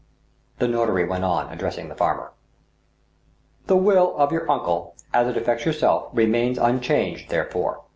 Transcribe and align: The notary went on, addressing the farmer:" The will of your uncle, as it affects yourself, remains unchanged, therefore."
The 0.57 0.67
notary 0.67 1.05
went 1.07 1.23
on, 1.25 1.51
addressing 1.53 1.87
the 1.89 1.93
farmer:" 1.95 2.31
The 3.67 3.75
will 3.75 4.17
of 4.17 4.31
your 4.31 4.49
uncle, 4.49 4.95
as 5.13 5.27
it 5.27 5.37
affects 5.37 5.63
yourself, 5.63 6.09
remains 6.11 6.57
unchanged, 6.57 7.29
therefore." 7.29 7.81